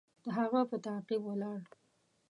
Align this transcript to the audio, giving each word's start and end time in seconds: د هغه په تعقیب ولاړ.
د 0.23 0.25
هغه 0.37 0.61
په 0.69 0.75
تعقیب 0.85 1.21
ولاړ. 1.25 1.61